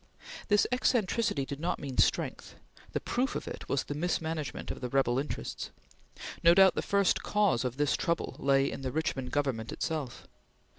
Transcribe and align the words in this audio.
This 0.47 0.65
eccentricity 0.71 1.45
did 1.45 1.59
not 1.59 1.77
mean 1.77 1.99
strength. 1.99 2.55
The 2.91 2.99
proof 2.99 3.35
of 3.35 3.47
it 3.47 3.69
was 3.69 3.83
the 3.83 3.93
mismanagement 3.93 4.71
of 4.71 4.81
the 4.81 4.89
rebel 4.89 5.19
interests. 5.19 5.69
No 6.43 6.55
doubt 6.55 6.73
the 6.73 6.81
first 6.81 7.21
cause 7.21 7.63
of 7.63 7.77
this 7.77 7.95
trouble 7.95 8.35
lay 8.39 8.71
in 8.71 8.81
the 8.81 8.91
Richmond 8.91 9.29
Government 9.29 9.71
itself. 9.71 10.25